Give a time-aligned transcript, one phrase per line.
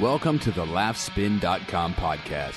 [0.00, 2.56] Welcome to the laughspin.com podcast.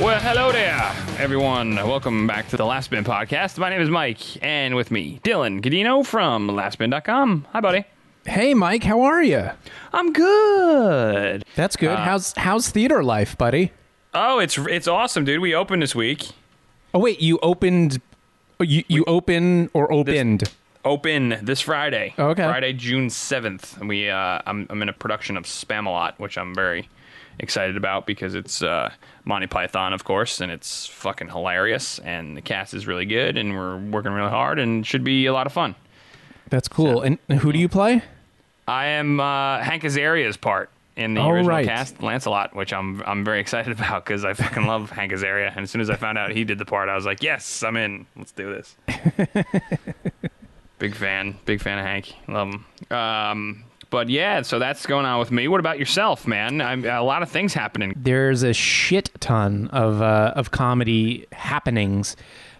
[0.00, 1.74] Well, hello there, everyone.
[1.74, 3.58] Welcome back to the Laughspin podcast.
[3.58, 7.48] My name is Mike, and with me, Dylan Gadino from Laughspin.com.
[7.52, 7.84] Hi, buddy.
[8.28, 9.50] Hey, Mike, how are you?
[9.90, 11.46] I'm good.
[11.56, 11.98] That's good.
[11.98, 13.72] how's how's theater life, buddy?
[14.12, 15.40] Oh, it's it's awesome, dude.
[15.40, 16.28] We opened this week.
[16.92, 18.02] Oh wait, you opened
[18.60, 20.44] oh, you you open or opened?
[20.84, 22.14] Open this Friday.
[22.18, 22.42] Okay.
[22.42, 23.80] Friday, June seventh.
[23.80, 26.86] We uh, I'm I'm in a production of Spamalot, which I'm very
[27.38, 28.92] excited about because it's uh,
[29.24, 33.56] Monty Python, of course, and it's fucking hilarious, and the cast is really good, and
[33.56, 35.74] we're working really hard, and should be a lot of fun.
[36.50, 37.00] That's cool.
[37.00, 38.02] And who do you play?
[38.68, 41.66] I am uh, Hank Azaria's part in the Oh, original right.
[41.66, 45.50] cast, Lancelot, which I'm I'm very excited about because I fucking love Hank Azaria.
[45.50, 47.62] And as soon as I found out he did the part, I was like, yes,
[47.62, 48.06] I'm in.
[48.16, 48.76] Let's do this.
[50.78, 52.14] big fan, big fan of Hank.
[52.28, 52.96] Love him.
[52.96, 55.48] Um, but yeah, so that's going on with me.
[55.48, 56.60] What about yourself, man?
[56.60, 57.94] I'm, a lot of things happening.
[57.96, 62.16] There's a shit ton of uh, of comedy happenings,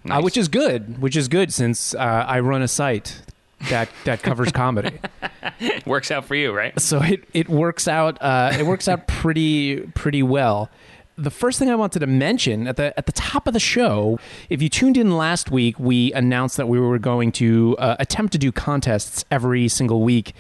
[0.09, 1.03] uh, which is good.
[1.03, 3.21] Which is good since uh, I run a site
[3.71, 4.99] that that covers comedy.
[5.87, 6.79] Works out for you, right?
[6.81, 10.71] so it, it works out uh, it works out pretty pretty well.
[11.17, 14.21] The first thing I wanted to mention at the at the top of the show,
[14.49, 18.33] if you tuned in last week, we announced that we were going to uh, attempt
[18.35, 20.33] to do contests every single week,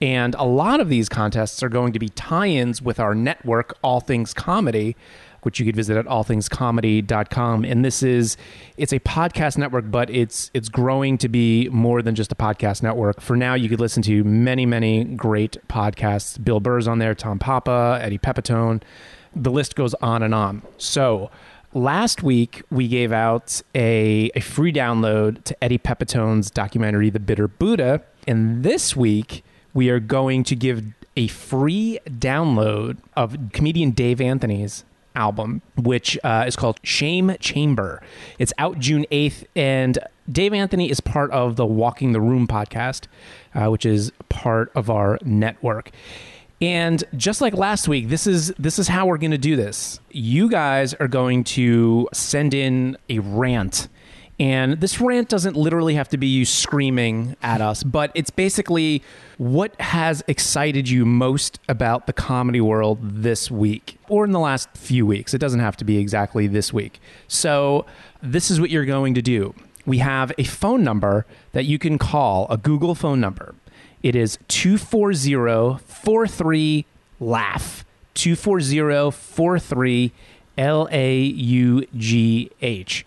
[0.00, 4.00] and a lot of these contests are going to be tie-ins with our network, All
[4.00, 4.96] Things Comedy,
[5.44, 7.64] which you could visit at allthingscomedy.com.
[7.64, 8.36] And this is
[8.76, 12.82] it's a podcast network, but it's it's growing to be more than just a podcast
[12.82, 13.20] network.
[13.20, 16.42] For now, you could listen to many, many great podcasts.
[16.42, 18.82] Bill Burr's on there, Tom Papa, Eddie Pepitone.
[19.34, 20.62] The list goes on and on.
[20.78, 21.30] So
[21.72, 27.48] last week we gave out a, a free download to Eddie Pepitone's documentary The Bitter
[27.48, 28.02] Buddha.
[28.28, 30.84] And this week we are going to give
[31.16, 38.02] a free download of comedian Dave Anthony's album, which uh, is called Shame Chamber.
[38.38, 39.98] It's out June 8th, and
[40.30, 43.06] Dave Anthony is part of the Walking the Room podcast,
[43.54, 45.90] uh, which is part of our network.
[46.60, 50.00] And just like last week, this is this is how we're going to do this.
[50.10, 53.88] You guys are going to send in a rant.
[54.38, 59.02] And this rant doesn't literally have to be you screaming at us, but it's basically
[59.38, 64.68] what has excited you most about the comedy world this week or in the last
[64.76, 65.34] few weeks.
[65.34, 67.00] It doesn't have to be exactly this week.
[67.28, 67.86] So,
[68.22, 69.54] this is what you're going to do.
[69.86, 73.54] We have a phone number that you can call, a Google phone number.
[74.02, 76.86] It is 240 43
[77.20, 77.84] laugh.
[78.14, 80.12] 240 43
[80.56, 83.04] L A U G H.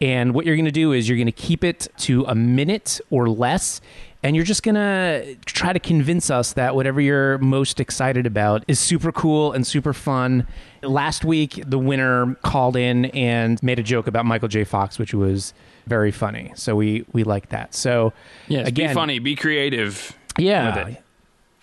[0.00, 3.00] And what you're going to do is you're going to keep it to a minute
[3.10, 3.80] or less.
[4.22, 8.64] And you're just going to try to convince us that whatever you're most excited about
[8.66, 10.46] is super cool and super fun.
[10.82, 14.64] Last week, the winner called in and made a joke about Michael J.
[14.64, 15.54] Fox, which was
[15.86, 16.52] very funny.
[16.56, 17.74] So we, we like that.
[17.74, 18.12] So,
[18.48, 18.66] Yes.
[18.66, 19.18] again, be funny.
[19.20, 20.16] Be creative.
[20.36, 20.84] yeah.
[20.86, 21.02] with it.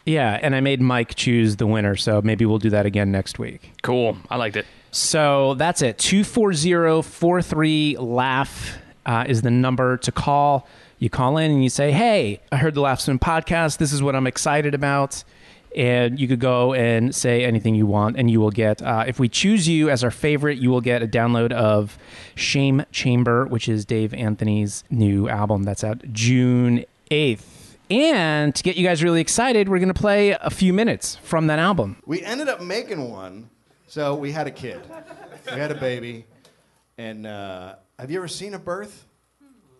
[0.05, 3.39] Yeah, and I made Mike choose the winner, so maybe we'll do that again next
[3.39, 3.71] week.
[3.81, 4.15] Cool.
[4.29, 4.67] I liked it.
[4.95, 5.97] So that's it.
[5.97, 10.69] 240 43 Laugh uh, is the number to call.
[10.99, 13.77] You call in and you say, Hey, I heard the Laugh podcast.
[13.77, 15.25] This is what I'm excited about.
[15.75, 19.19] And you could go and say anything you want, and you will get, uh, if
[19.19, 21.97] we choose you as our favorite, you will get a download of
[22.35, 27.43] Shame Chamber, which is Dave Anthony's new album that's out June 8th.
[27.89, 31.47] And to get you guys really excited, we're going to play a few minutes from
[31.47, 31.97] that album.
[32.05, 33.49] We ended up making one.
[33.95, 34.81] So we had a kid.
[35.45, 36.25] We had a baby.
[36.97, 39.05] And uh, have you ever seen a birth?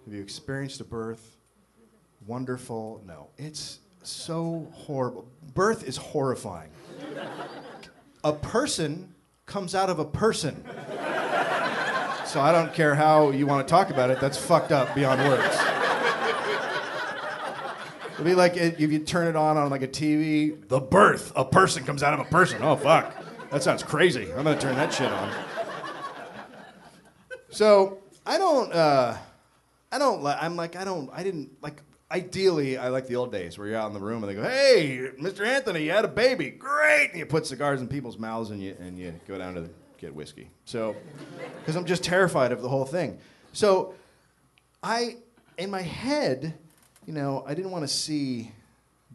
[0.06, 1.36] Have you experienced a birth?
[2.25, 3.04] Wonderful.
[3.06, 5.28] No, it's so horrible.
[5.54, 6.70] Birth is horrifying.
[8.24, 9.13] A person
[9.48, 10.63] comes out of a person.
[12.25, 15.28] So I don't care how you want to talk about it, that's fucked up beyond
[15.28, 15.57] words.
[18.13, 21.44] It'd be like if you turn it on on like a TV, the birth, a
[21.44, 22.63] person comes out of a person.
[22.63, 23.13] Oh fuck,
[23.56, 24.34] that sounds crazy.
[24.34, 25.34] I'm gonna turn that shit on.
[27.52, 29.16] So I don't, uh,
[29.94, 30.22] I don't.
[30.22, 31.10] li- I'm like I don't.
[31.13, 31.81] I didn't like.
[32.12, 34.44] Ideally, I like the old days where you're out in the room and they go,
[34.44, 35.46] "Hey, Mr.
[35.48, 38.75] Anthony, you had a baby, great!" And you put cigars in people's mouths and you
[38.78, 39.69] and you go down to the,
[40.00, 40.50] get whiskey.
[40.66, 40.94] So,
[41.62, 43.19] because I'm just terrified of the whole thing.
[43.54, 43.94] So,
[44.84, 45.16] I,
[45.58, 46.56] in my head,
[47.06, 48.51] you know, I didn't want to see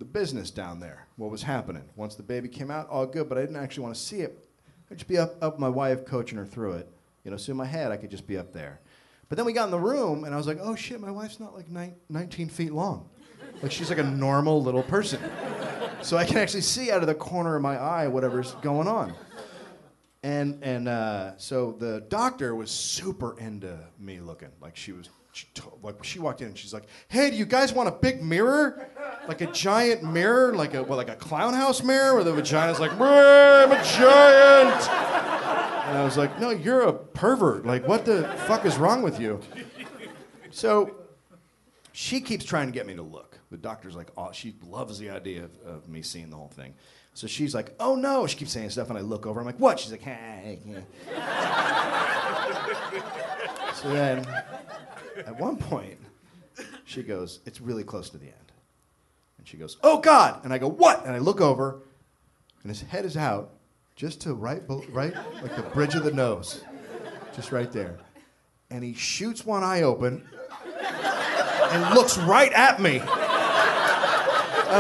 [0.01, 1.85] the business down there, what was happening.
[1.95, 4.49] Once the baby came out, all good, but I didn't actually want to see it.
[4.91, 6.89] I'd just be up, up my wife coaching her through it.
[7.23, 8.81] You know, so in my head, I could just be up there.
[9.29, 11.39] But then we got in the room, and I was like, oh shit, my wife's
[11.39, 13.11] not like nine, 19 feet long.
[13.63, 15.21] Like she's like a normal little person.
[16.01, 19.13] So I can actually see out of the corner of my eye whatever's going on.
[20.23, 25.47] And and uh, so the doctor was super into me looking like she was she
[25.55, 28.23] to- like she walked in and she's like, "Hey, do you guys want a big
[28.23, 28.89] mirror,
[29.29, 32.81] like a giant mirror, like a what, like a clown house mirror where the vagina's
[32.81, 34.89] like, "Brr, I'm a giant."
[35.89, 37.65] And I was like, "No, you're a pervert.
[37.65, 39.41] Like, what the fuck is wrong with you?"
[40.51, 40.97] So
[41.93, 43.39] she keeps trying to get me to look.
[43.51, 46.75] The doctor's like, oh, she loves the idea of, of me seeing the whole thing.
[47.15, 48.27] So she's like, oh no.
[48.27, 49.41] She keeps saying stuff, and I look over.
[49.41, 49.81] I'm like, what?
[49.81, 50.61] She's like, hey.
[53.75, 54.27] so then,
[55.27, 55.99] at one point,
[56.85, 58.35] she goes, it's really close to the end.
[59.39, 60.45] And she goes, oh God.
[60.45, 61.05] And I go, what?
[61.05, 61.81] And I look over,
[62.63, 63.51] and his head is out,
[63.97, 66.63] just to right, right, like the bridge of the nose,
[67.35, 67.99] just right there.
[68.71, 70.27] And he shoots one eye open
[71.71, 72.99] and looks right at me.
[72.99, 73.09] And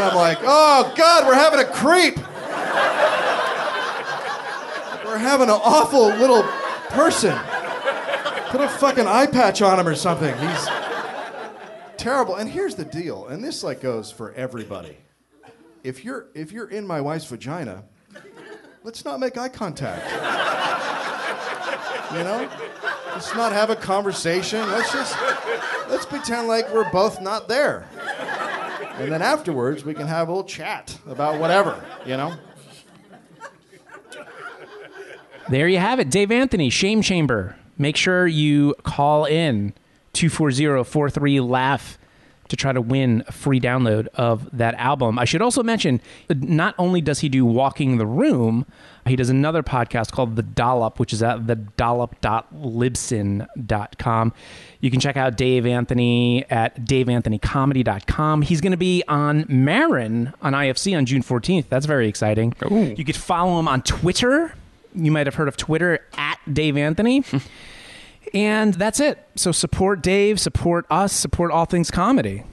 [0.05, 2.17] I'm like, oh God, we're having a creep.
[5.05, 6.45] We're having an awful little
[6.91, 7.37] person.
[8.50, 10.37] Put a fucking eye patch on him or something.
[10.37, 10.69] He's
[11.97, 12.35] terrible.
[12.35, 14.97] And here's the deal, and this like goes for everybody.
[15.85, 17.85] If you're if you're in my wife's vagina,
[18.82, 20.05] let's not make eye contact.
[22.12, 22.49] You know?
[23.12, 24.61] Let's not have a conversation.
[24.69, 25.17] Let's just
[25.88, 27.88] let's pretend like we're both not there.
[28.94, 32.35] And then afterwards we can have a little chat about whatever, you know?
[35.49, 36.11] There you have it.
[36.11, 37.56] Dave Anthony, Shame Chamber.
[37.81, 39.73] Make sure you call in
[40.12, 41.97] 240-43-LAUGH
[42.49, 45.19] to try to win a free download of that album.
[45.19, 48.67] I should also mention, not only does he do Walking the Room,
[49.06, 54.32] he does another podcast called The Dollop, which is at thedollop.libsyn.com.
[54.81, 58.43] You can check out Dave Anthony at daveanthonycomedy.com.
[58.43, 61.71] He's going to be on Maron on IFC on June 14th.
[61.71, 62.53] That's very exciting.
[62.71, 62.94] Ooh.
[62.97, 64.53] You could follow him on Twitter.
[64.95, 67.25] You might have heard of Twitter at Dave Anthony.
[68.35, 69.19] and that's it.
[69.37, 72.45] So support Dave, support us, support all things comedy.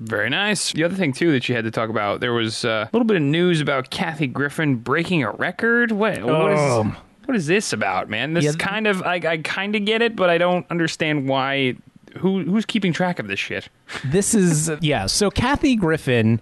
[0.00, 0.72] Very nice.
[0.72, 3.06] The other thing too that you had to talk about, there was uh, a little
[3.06, 5.92] bit of news about Kathy Griffin breaking a record.
[5.92, 6.22] What?
[6.22, 6.96] What is, Oh.
[7.26, 8.34] what is this about, man?
[8.34, 11.28] This Yeah, is kind of I, I kind of get it, but I don't understand
[11.28, 11.76] why.
[12.18, 13.68] Who who's keeping track of this shit?
[14.04, 15.06] This is yeah.
[15.06, 16.40] So Kathy Griffin,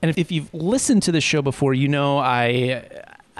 [0.00, 2.84] and if, if you've listened to the show before, you know I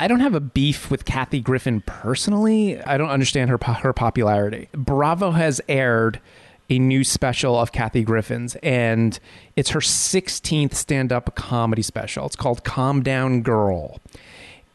[0.02, 2.82] I don't have a beef with Kathy Griffin personally.
[2.82, 4.69] I don't understand her her popularity.
[4.72, 6.20] Bravo has aired
[6.69, 9.20] a new special of Kathy Griffin's, and
[9.54, 12.26] it's her 16th stand up comedy special.
[12.26, 14.00] It's called Calm Down Girl.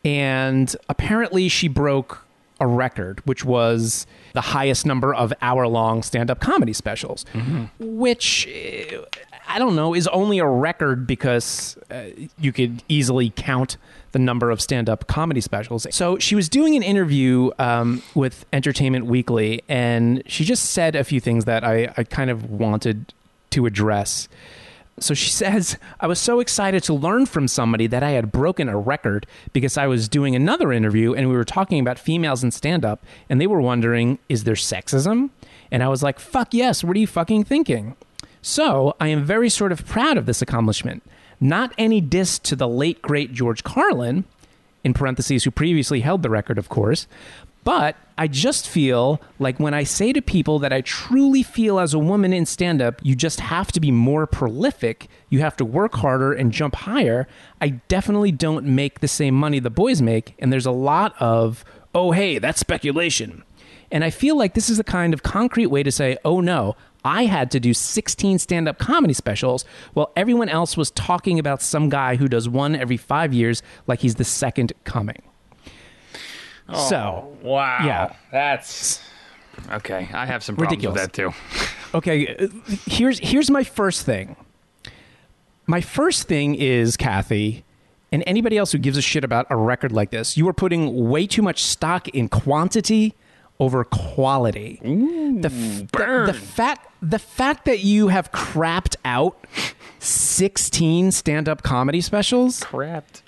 [0.05, 2.25] And apparently, she broke
[2.61, 7.25] a record, which was the highest number of hour long stand up comedy specials,
[7.79, 9.01] which eh,
[9.47, 12.03] I don't know is only a record because uh,
[12.39, 13.77] you could easily count
[14.11, 15.87] the number of stand up comedy specials.
[15.91, 21.03] So she was doing an interview um, with Entertainment Weekly, and she just said a
[21.03, 23.13] few things that I, I kind of wanted
[23.51, 24.27] to address.
[24.99, 28.69] So she says, I was so excited to learn from somebody that I had broken
[28.69, 32.51] a record because I was doing another interview and we were talking about females in
[32.51, 35.29] stand up and they were wondering, is there sexism?
[35.71, 37.95] And I was like, fuck yes, what are you fucking thinking?
[38.47, 41.03] So I am very sort of proud of this accomplishment.
[41.41, 44.23] Not any diss to the late, great George Carlin,
[44.85, 47.07] in parentheses, who previously held the record, of course.
[47.65, 51.93] But I just feel like when I say to people that I truly feel as
[51.93, 55.65] a woman in stand up, you just have to be more prolific, you have to
[55.65, 57.27] work harder and jump higher,
[57.59, 60.35] I definitely don't make the same money the boys make.
[60.39, 63.43] And there's a lot of, oh, hey, that's speculation.
[63.91, 66.75] And I feel like this is the kind of concrete way to say, oh no,
[67.05, 69.63] I had to do 16 stand up comedy specials
[69.93, 73.99] while everyone else was talking about some guy who does one every five years like
[74.01, 75.21] he's the second coming.
[76.73, 77.79] So, Wow.
[77.85, 78.13] Yeah.
[78.31, 79.01] That's
[79.71, 80.09] okay.
[80.13, 81.01] I have some problems Ridiculous.
[81.01, 81.97] with that too.
[81.97, 82.47] okay, uh,
[82.85, 84.35] here's here's my first thing.
[85.65, 87.63] My first thing is Kathy,
[88.11, 91.09] and anybody else who gives a shit about a record like this, you are putting
[91.09, 93.15] way too much stock in quantity
[93.59, 94.79] over quality.
[94.83, 99.37] the, f- the the fact the fact that you have crapped out
[99.99, 103.21] 16 stand-up comedy specials Crapped.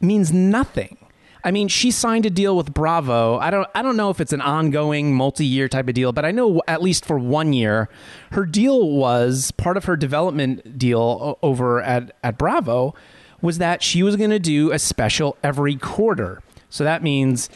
[0.00, 0.98] means nothing.
[1.44, 3.38] I mean, she signed a deal with Bravo.
[3.38, 6.32] I don't I don't know if it's an ongoing multi-year type of deal, but I
[6.32, 7.88] know at least for 1 year
[8.32, 12.94] her deal was part of her development deal over at at Bravo
[13.42, 16.42] was that she was going to do a special every quarter.
[16.68, 17.48] So that means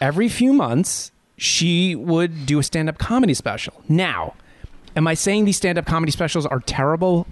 [0.00, 3.82] every few months she would do a stand-up comedy special.
[3.88, 4.34] Now,
[4.94, 7.26] am I saying these stand-up comedy specials are terrible?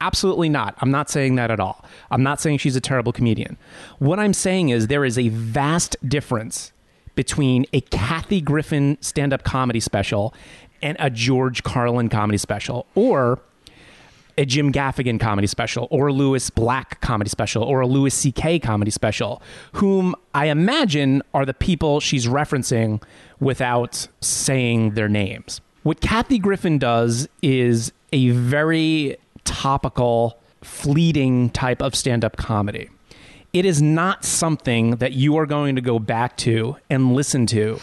[0.00, 0.74] Absolutely not.
[0.78, 1.84] I'm not saying that at all.
[2.10, 3.58] I'm not saying she's a terrible comedian.
[3.98, 6.72] What I'm saying is there is a vast difference
[7.14, 10.32] between a Kathy Griffin stand-up comedy special
[10.80, 13.40] and a George Carlin comedy special or
[14.38, 18.58] a Jim Gaffigan comedy special or a Lewis Black comedy special or a Louis C.K.
[18.60, 23.02] comedy special, whom I imagine are the people she's referencing
[23.40, 25.60] without saying their names.
[25.82, 32.90] What Kathy Griffin does is a very topical, fleeting type of stand up comedy.
[33.52, 37.80] It is not something that you are going to go back to and listen to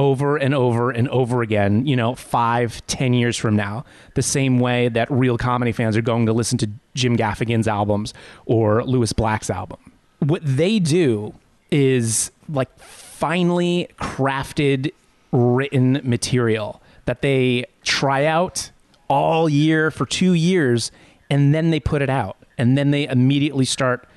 [0.00, 4.58] over and over and over again, you know, five, ten years from now, the same
[4.58, 8.14] way that real comedy fans are going to listen to Jim Gaffigan's albums
[8.46, 9.78] or Lewis Black's album.
[10.20, 11.34] What they do
[11.70, 14.90] is like finely crafted
[15.32, 18.70] written material that they try out
[19.10, 20.90] all year for two years
[21.28, 24.08] and then they put it out and then they immediately start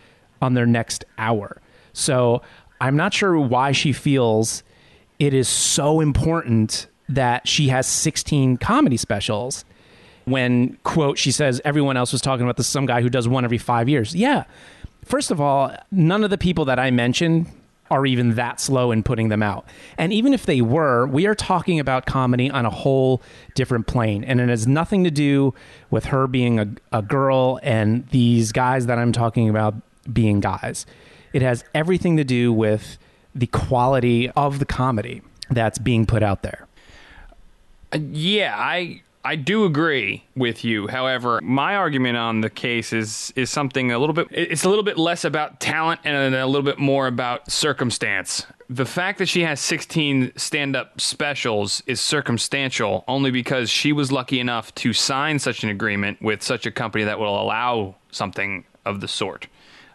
[0.41, 1.61] on their next hour.
[1.91, 2.41] So
[2.79, 4.63] I'm not sure why she feels
[5.19, 9.65] it is so important that she has 16 comedy specials
[10.25, 13.43] when quote she says everyone else was talking about this some guy who does one
[13.43, 14.15] every five years.
[14.15, 14.45] Yeah.
[15.03, 17.47] First of all none of the people that i mentioned
[17.91, 19.65] are even that slow in putting them out.
[19.97, 23.21] And even if they were we are talking about comedy on a whole
[23.53, 24.23] different plane.
[24.23, 25.53] And it has nothing to do
[25.91, 29.75] with her being a, a girl and these guys that i'm talking about
[30.11, 30.85] being guys.
[31.33, 32.97] It has everything to do with
[33.35, 36.67] the quality of the comedy that's being put out there.
[37.91, 40.87] Uh, yeah, I I do agree with you.
[40.87, 44.83] However, my argument on the case is is something a little bit it's a little
[44.83, 48.45] bit less about talent and a little bit more about circumstance.
[48.69, 54.39] The fact that she has 16 stand-up specials is circumstantial only because she was lucky
[54.39, 58.99] enough to sign such an agreement with such a company that will allow something of
[58.99, 59.47] the sort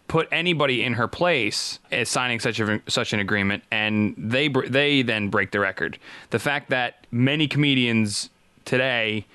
[0.08, 5.02] put anybody in her place as signing such a such an agreement, and they they
[5.02, 5.98] then break the record.
[6.30, 8.30] The fact that many comedians
[8.64, 9.26] today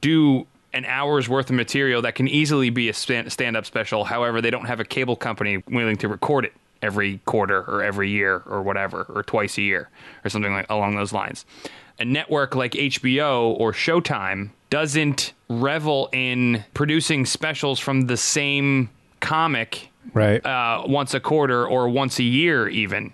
[0.00, 4.04] do an hour's worth of material that can easily be a stand up special.
[4.04, 6.52] However, they don't have a cable company willing to record it
[6.82, 9.88] every quarter or every year or whatever, or twice a year
[10.24, 11.46] or something like along those lines.
[12.00, 18.90] A network like HBO or Showtime doesn't revel in producing specials from the same
[19.20, 23.12] comic right uh, once a quarter or once a year even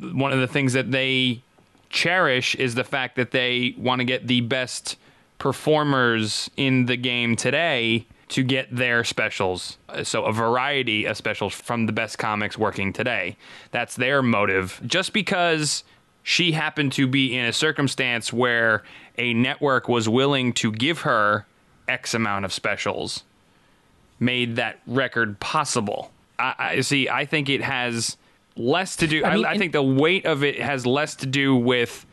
[0.00, 1.42] one of the things that they
[1.90, 4.96] cherish is the fact that they want to get the best
[5.38, 9.78] performers in the game today to get their specials.
[10.02, 13.36] So a variety of specials from the best comics working today.
[13.70, 14.80] That's their motive.
[14.84, 15.84] Just because
[16.22, 18.82] she happened to be in a circumstance where
[19.18, 21.46] a network was willing to give her
[21.86, 23.22] X amount of specials
[24.18, 26.10] made that record possible.
[26.38, 27.08] I, I see.
[27.08, 28.16] I think it has
[28.56, 29.24] less to do.
[29.24, 32.06] I, mean, I, I think the weight of it has less to do with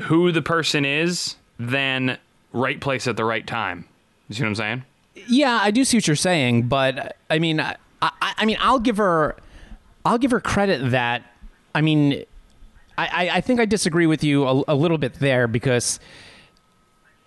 [0.00, 2.18] who the person is than
[2.52, 3.86] right place at the right time.
[4.28, 4.84] You see what I'm saying?
[5.28, 8.96] Yeah, I do see what you're saying, but I mean, I, I mean, I'll give
[8.96, 9.36] her,
[10.04, 11.22] I'll give her credit that.
[11.74, 12.24] I mean,
[12.98, 16.00] I, I think I disagree with you a, a little bit there because.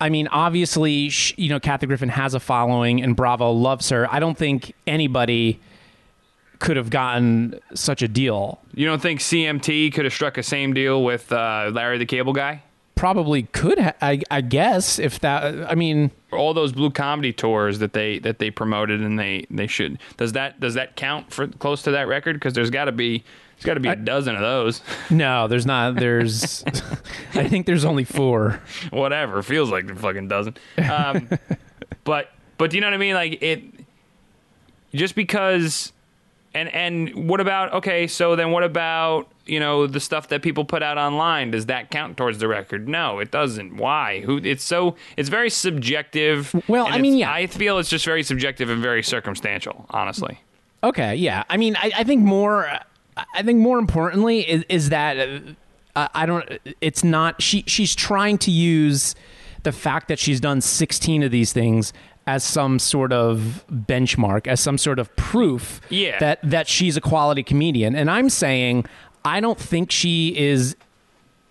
[0.00, 4.06] I mean, obviously, you know, Kathy Griffin has a following and Bravo loves her.
[4.14, 5.58] I don't think anybody
[6.58, 8.60] could have gotten such a deal.
[8.74, 12.32] You don't think CMT could have struck a same deal with uh, Larry the Cable
[12.32, 12.62] Guy?
[12.94, 13.78] Probably could.
[13.78, 15.70] Ha- I, I guess if that.
[15.70, 19.68] I mean, all those blue comedy tours that they that they promoted and they they
[19.68, 19.98] should.
[20.16, 22.34] Does that does that count for close to that record?
[22.34, 23.22] Because there's got to be.
[23.54, 24.82] There's got to be a dozen of those.
[25.10, 25.96] No, there's not.
[25.96, 26.62] There's,
[27.34, 28.60] I think there's only four.
[28.90, 29.42] Whatever.
[29.42, 30.56] Feels like a fucking dozen.
[30.88, 31.28] Um,
[32.04, 33.14] but but do you know what I mean?
[33.14, 33.62] Like it.
[34.94, 35.92] Just because
[36.58, 38.06] and and what about okay?
[38.06, 41.52] So then what about you know the stuff that people put out online?
[41.52, 42.88] Does that count towards the record?
[42.88, 43.76] No, it doesn't.
[43.76, 44.20] Why?
[44.20, 44.38] Who?
[44.38, 46.54] It's so it's very subjective.
[46.68, 49.86] Well, I mean, yeah, I feel it's just very subjective and very circumstantial.
[49.90, 50.40] Honestly.
[50.82, 51.14] Okay.
[51.16, 51.44] Yeah.
[51.48, 52.68] I mean, I, I think more.
[53.34, 55.18] I think more importantly is, is that
[55.96, 56.58] uh, I don't.
[56.80, 57.42] It's not.
[57.42, 59.14] She she's trying to use
[59.64, 61.92] the fact that she's done 16 of these things
[62.28, 66.18] as some sort of benchmark, as some sort of proof yeah.
[66.18, 67.96] that that she's a quality comedian.
[67.96, 68.84] And I'm saying
[69.24, 70.76] I don't think she is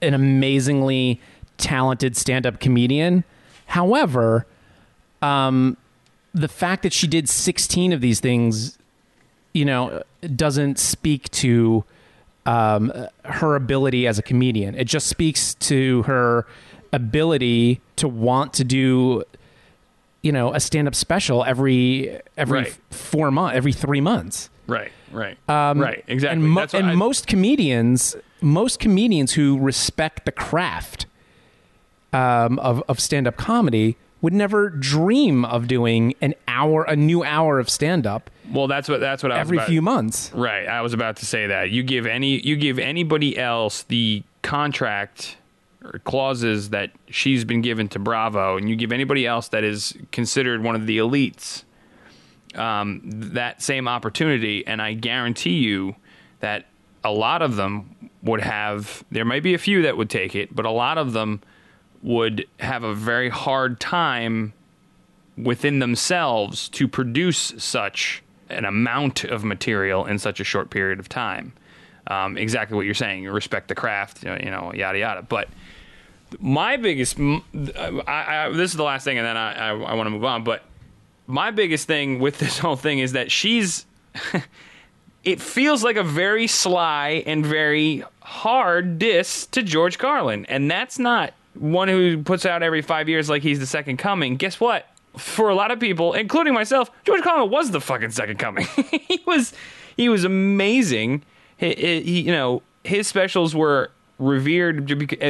[0.04, 1.20] an amazingly
[1.58, 3.24] talented stand-up comedian.
[3.66, 4.46] However,
[5.24, 5.78] um,
[6.32, 8.78] the fact that she did 16 of these things,
[9.56, 10.04] you know,
[10.36, 11.84] doesn't speak to
[12.46, 12.94] um,
[13.26, 14.76] her ability as a comedian.
[14.76, 16.46] It just speaks to her
[16.94, 19.24] ability to want to do,
[20.28, 22.78] you know, a stand up special every every Right.
[22.92, 24.50] four months, every three months.
[24.68, 26.04] Right, right, right.
[26.08, 26.38] Exactly.
[26.38, 31.06] Um, And, mo- and I- most comedians, most comedians who respect the craft
[32.14, 37.24] um, of of stand up comedy would never dream of doing an hour, a new
[37.24, 40.32] hour of stand up Well, that's what that's what I was every about- few months.
[40.34, 40.68] Right.
[40.68, 41.70] I was about to say that.
[41.70, 45.38] You give any you give anybody else the contract
[46.04, 50.64] clauses that she's been given to Bravo, and you give anybody else that is considered
[50.64, 51.64] one of the elites
[52.56, 55.96] um, that same opportunity, and I guarantee you
[56.40, 56.66] that
[57.04, 59.04] a lot of them would have.
[59.12, 61.42] There may be a few that would take it, but a lot of them
[62.02, 64.54] would have a very hard time
[65.38, 71.10] within themselves to produce such an amount of material in such a short period of
[71.10, 71.54] time.
[72.08, 73.26] Um, exactly what you're saying.
[73.26, 75.22] Respect the craft, you know, yada yada.
[75.22, 75.50] But
[76.40, 80.08] my biggest, I, I, this is the last thing, and then I, I, I want
[80.08, 80.44] to move on.
[80.44, 80.64] But
[81.26, 83.86] my biggest thing with this whole thing is that she's.
[85.24, 90.98] it feels like a very sly and very hard diss to George Carlin, and that's
[91.00, 94.36] not one who puts out every five years like he's the second coming.
[94.38, 94.88] Guess what?
[95.18, 98.68] For a lot of people, including myself, George Carlin was the fucking second coming.
[99.08, 99.54] he was,
[99.98, 101.24] he was amazing.
[101.58, 104.86] He, he- you know, his specials were revered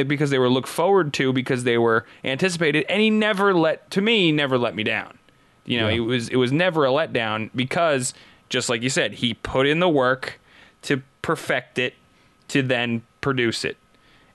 [0.08, 4.00] because they were looked forward to because they were anticipated, and he never let, to
[4.00, 5.18] me, he never let me down.
[5.64, 5.96] You know, Yeah.
[5.96, 8.14] it was it was never a letdown because
[8.48, 10.40] just like you said, he put in the work
[10.82, 11.94] to perfect it
[12.48, 13.76] to then produce it.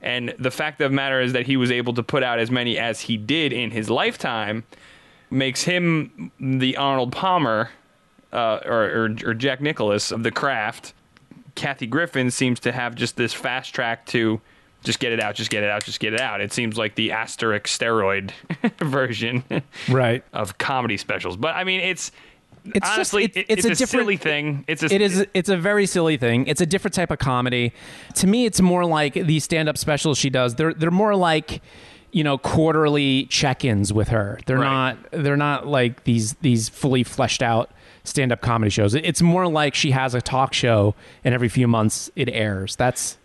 [0.01, 2.51] And the fact of the matter is that he was able to put out as
[2.51, 4.63] many as he did in his lifetime
[5.31, 7.71] makes him the Arnold Palmer
[8.31, 10.93] uh, or, or, or Jack Nicklaus of the craft.
[11.55, 14.41] Kathy Griffin seems to have just this fast track to
[14.83, 16.41] just get it out, just get it out, just get it out.
[16.41, 18.31] It seems like the asterisk steroid
[18.79, 19.43] version
[19.89, 20.23] Right.
[20.33, 21.37] of comedy specials.
[21.37, 22.11] But I mean, it's
[22.65, 24.65] It's honestly, it- it- it's it's, a a, different- silly thing.
[24.67, 25.25] It's a, It is.
[25.33, 26.47] It's a very silly thing.
[26.47, 27.71] It's a different type of comedy.
[28.15, 30.55] To me, it's more like the stand-up specials she does.
[30.55, 31.61] They're they're more like
[32.11, 34.39] you know quarterly check-ins with her.
[34.45, 34.95] They're Right.
[35.11, 35.23] not.
[35.23, 37.71] They're not like these these fully fleshed out
[38.03, 38.95] stand-up comedy shows.
[38.95, 42.75] It's more like she has a talk show, and every few months it airs.
[42.75, 43.17] That's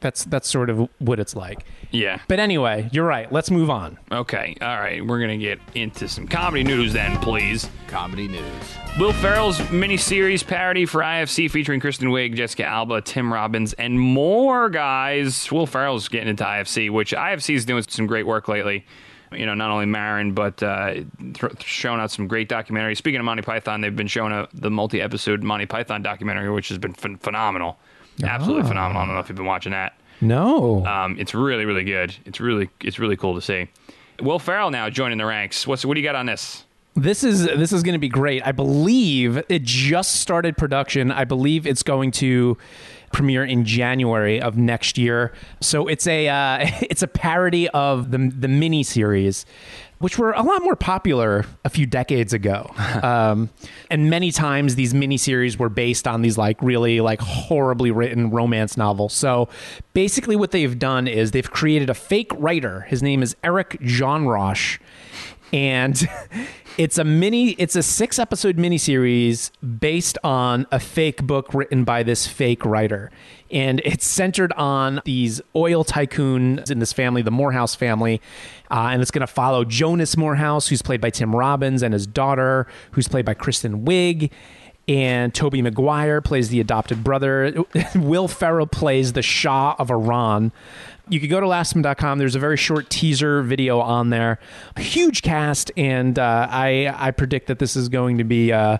[0.00, 1.64] that's that's sort of what it's like.
[1.90, 2.20] Yeah.
[2.28, 3.30] But anyway, you're right.
[3.32, 3.98] Let's move on.
[4.10, 4.56] Okay.
[4.60, 5.04] All right.
[5.06, 7.70] We're gonna get into some comedy news then, please.
[7.86, 8.42] Comedy news.
[8.98, 14.68] Will Ferrell's miniseries parody for IFC featuring Kristen Wiig, Jessica Alba, Tim Robbins, and more
[14.68, 15.50] guys.
[15.50, 18.84] Will Ferrell's getting into IFC, which IFC is doing some great work lately.
[19.34, 22.96] You know, not only Maron, but uh, th- showing out some great documentaries.
[22.96, 26.78] Speaking of Monty Python, they've been showing a, the multi-episode Monty Python documentary, which has
[26.78, 27.78] been phen- phenomenal,
[28.22, 29.02] absolutely phenomenal.
[29.02, 29.98] I don't know if you've been watching that.
[30.20, 30.86] No.
[30.86, 32.14] Um, it's really, really good.
[32.24, 33.68] It's really, it's really cool to see.
[34.20, 35.66] Will Ferrell now joining the ranks.
[35.66, 36.64] What's what do you got on this?
[36.94, 38.46] This is this is going to be great.
[38.46, 41.10] I believe it just started production.
[41.10, 42.58] I believe it's going to
[43.12, 45.32] premiere in January of next year.
[45.60, 49.46] So it's a uh, it's a parody of the the mini series,
[49.98, 52.70] which were a lot more popular a few decades ago.
[53.02, 53.50] um,
[53.90, 58.30] and many times these mini series were based on these like really like horribly written
[58.30, 59.12] romance novels.
[59.12, 59.48] So
[59.92, 62.82] basically, what they've done is they've created a fake writer.
[62.82, 64.78] His name is Eric Jonrosh
[65.52, 66.08] and
[66.78, 72.02] it's a mini it's a six episode miniseries based on a fake book written by
[72.02, 73.10] this fake writer.
[73.50, 78.20] And it's centered on these oil tycoons in this family the morehouse family.
[78.70, 82.06] Uh, and it's going to follow jonas morehouse who's played by tim robbins and his
[82.06, 84.30] daughter who's played by kristen wiig
[84.88, 87.64] and Tobey Maguire plays the adopted brother.
[87.94, 90.52] Will Ferrell plays the Shah of Iran.
[91.08, 92.18] You could go to laughspin.com.
[92.18, 94.38] There's a very short teaser video on there.
[94.76, 98.78] Huge cast, and uh, I I predict that this is going to be uh,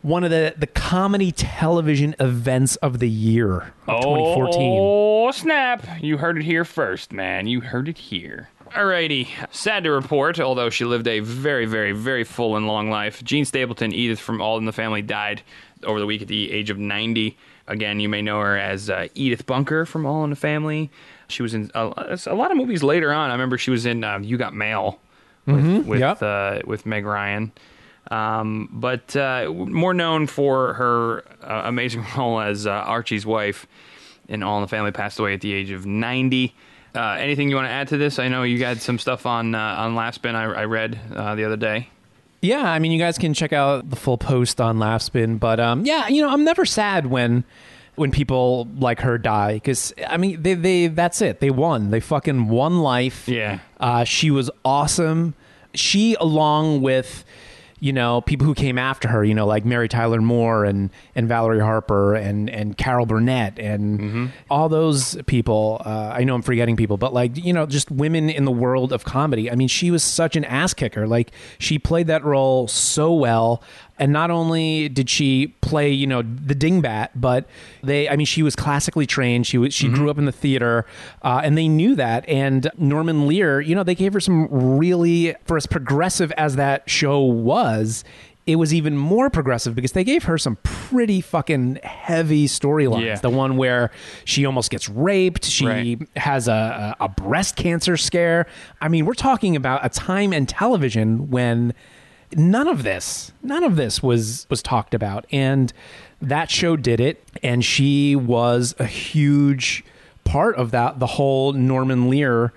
[0.00, 4.78] one of the the comedy television events of the year of 2014.
[4.80, 5.86] Oh, snap.
[6.00, 7.46] You heard it here first, man.
[7.46, 8.48] You heard it here.
[8.72, 9.28] Alrighty.
[9.50, 13.44] Sad to report, although she lived a very, very, very full and long life, Jean
[13.44, 15.42] Stapleton, Edith from All in the Family, died
[15.84, 17.36] over the week at the age of 90.
[17.66, 20.90] Again, you may know her as uh, Edith Bunker from All in the Family.
[21.28, 23.28] She was in a, a lot of movies later on.
[23.28, 24.98] I remember she was in uh, You Got Mail
[25.46, 26.22] with, with, yep.
[26.22, 27.52] uh, with Meg Ryan.
[28.10, 33.66] Um, but uh, more known for her uh, amazing role as uh, Archie's wife
[34.28, 36.54] in All in the Family, passed away at the age of 90.
[36.94, 38.18] Uh, anything you want to add to this?
[38.18, 41.44] I know you got some stuff on uh, on Laughspin I, I read uh, the
[41.44, 41.88] other day.
[42.42, 45.84] Yeah, I mean, you guys can check out the full post on Laughspin, but um,
[45.86, 47.44] yeah, you know, I'm never sad when
[47.94, 52.00] when people like her die because I mean they they that's it they won they
[52.00, 53.58] fucking won life Yeah.
[53.80, 55.34] uh, she was awesome
[55.74, 57.22] she along with
[57.82, 61.26] you know people who came after her you know like Mary Tyler Moore and and
[61.26, 66.76] Valerie Harper and and Carol Burnett and all those people uh, I know I'm forgetting
[66.76, 69.50] people but like you know just women in the world of comedy.
[69.50, 71.08] I mean she was such an ass kicker.
[71.08, 73.64] Like she played that role so well
[74.02, 77.48] and not only did she play you know the dingbat but
[77.82, 80.84] they i mean she was classically trained she was she grew up in the theater
[81.22, 85.34] uh, and they knew that and norman lear you know they gave her some really
[85.44, 88.02] for as progressive as that show was
[88.44, 93.04] it was even more progressive because they gave her some pretty fucking heavy storylines.
[93.04, 93.14] Yeah.
[93.14, 93.92] The one where
[94.24, 96.08] she almost gets raped, she Right.
[96.16, 98.48] has a, a breast cancer scare.
[98.80, 101.72] I mean, we're talking about a time in television when
[102.36, 105.72] none of this none of this was was talked about and
[106.20, 109.84] that show did it and she was a huge
[110.24, 112.52] part of that the whole norman lear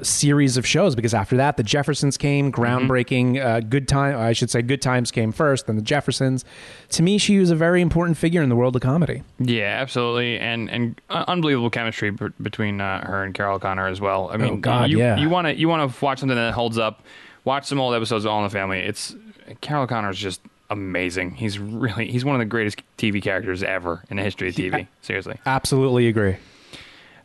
[0.00, 4.50] series of shows because after that the jeffersons came groundbreaking uh, good time i should
[4.50, 6.44] say good times came first then the jeffersons
[6.88, 10.40] to me she was a very important figure in the world of comedy Yeah, absolutely,
[10.40, 14.28] and and uh, unbelievable chemistry b- between uh, her and Carroll O'Connor as well.
[14.32, 15.16] I mean, Oh, God, you, yeah.
[15.18, 17.02] you want to you want to watch something that holds up.
[17.44, 18.80] Watch some old episodes of All in the Family.
[18.80, 19.16] It's
[19.60, 21.32] Carroll O'Connor is just amazing.
[21.32, 24.86] He's really he's one of the greatest TV characters ever in the history of TV.
[25.02, 25.38] Seriously.
[25.44, 26.36] absolutely agree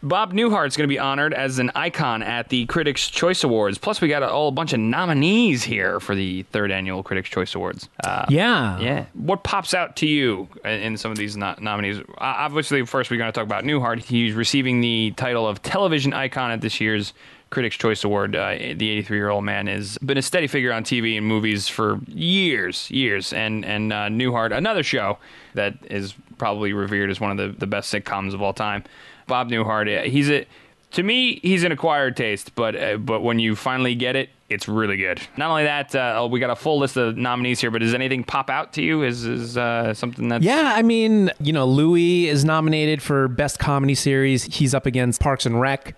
[0.03, 3.77] Bob Newhart's going to be honored as an icon at the Critics' Choice Awards.
[3.77, 7.55] Plus, we got a, whole bunch of nominees here for the third annual Critics' Choice
[7.55, 7.89] Awards.
[8.03, 9.05] Uh, yeah yeah.
[9.13, 11.99] What pops out to you in- in some of these no- nominees?
[11.99, 14.03] Uh, Obviously, first we're going to talk about Newhart.
[14.03, 17.13] He's receiving the title of television icon at this year's
[17.49, 18.35] Critics' Choice Award.
[18.35, 21.67] Uh, the 83 year old man has been a steady figure on TV and movies
[21.67, 23.33] for years, years.
[23.33, 25.17] And and uh, Newhart, another show
[25.53, 28.83] that is probably revered as one of the, the best sitcoms of all time.
[29.27, 30.45] Bob Newhart, uh, he's a
[30.91, 34.67] to me, he's an acquired taste, but uh, but when you finally get it, it's
[34.67, 35.21] really good.
[35.35, 38.23] Not only that, uh, we got a full list of nominees here, but does anything
[38.23, 39.03] pop out to you?
[39.03, 43.59] Is is uh, something that's Yeah, I mean, you know, Louie is nominated for best
[43.59, 44.45] comedy series.
[44.45, 45.95] He's up against Parks and Rec,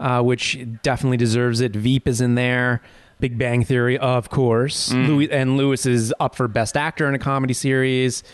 [0.00, 1.76] uh, which definitely deserves it.
[1.76, 2.82] Veep is in there.
[3.20, 4.92] Big Bang Theory, of course.
[4.92, 8.24] Louie and Louis is up for best actor in a comedy series.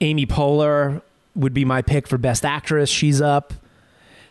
[0.00, 1.02] Amy Poehler
[1.36, 2.88] would be my pick for best actress.
[2.88, 3.52] She's up.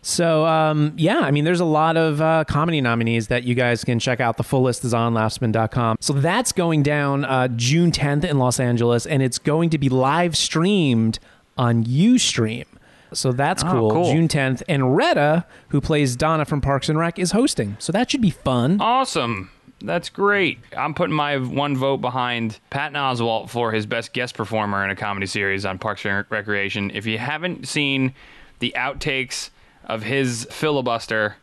[0.02, 3.84] So um, yeah, I mean, there's a lot of uh, comedy nominees that you guys
[3.84, 4.38] can check out.
[4.38, 5.97] The full list is on laughspin.com.
[5.99, 9.89] So that's going down uh, June 10th in Los Angeles, and it's going to be
[9.89, 11.19] live streamed
[11.58, 12.65] on UStream.
[13.13, 13.91] So that's Oh, cool.
[13.91, 14.13] cool.
[14.13, 17.76] June 10th, and Retta, who plays Donna from Parks and Rec, is hosting.
[17.80, 18.80] So that should be fun.
[18.80, 19.50] awesome.
[19.82, 20.60] That's great.
[20.78, 24.95] I'm putting my one vote behind Patton Oswalt for his best guest performer in a
[24.95, 26.91] comedy series on Parks and Recreation.
[26.93, 28.13] If you haven't seen
[28.60, 29.52] the outtakes
[29.86, 31.38] of his filibuster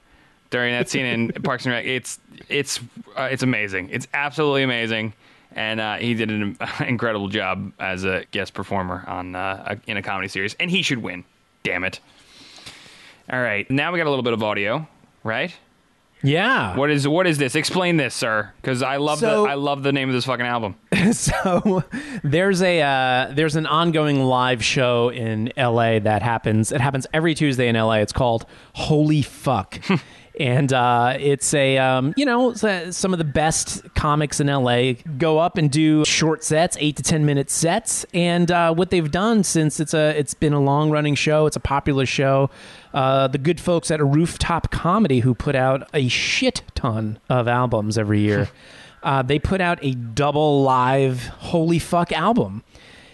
[0.50, 2.78] during that scene in Parks and Rec, it's it's
[3.16, 3.88] uh, it's amazing.
[3.90, 5.14] It's absolutely amazing,
[5.52, 9.96] and uh, he did an incredible job as a guest performer on uh, a, in
[9.96, 11.24] a comedy series, and he should win.
[11.66, 11.98] Damn it!
[13.28, 14.86] All right, now we got a little bit of audio,
[15.24, 15.52] right?
[16.22, 16.76] Yeah.
[16.76, 17.56] What is what is this?
[17.56, 20.46] Explain this, sir, because I love So- the I love the name of this fucking
[20.46, 20.76] album.
[21.12, 21.82] so
[22.22, 26.70] there's a uh, there's an ongoing live show in LA that happens.
[26.70, 27.94] It happens every Tuesday in LA.
[27.94, 29.80] It's called Holy Fuck.
[30.38, 35.38] And uh, it's a, um, you know, some of the best comics in LA go
[35.38, 38.04] up and do short sets, eight to ten minute sets.
[38.12, 41.56] And uh, what they've done since it's a, it's been a long running show, it's
[41.56, 42.50] a popular show.
[42.92, 47.96] Uh, the good folks at Rooftop Comedy, who put out a shit ton of albums
[47.96, 48.48] every year,
[49.02, 52.62] uh, they put out a double live Holy Fuck album.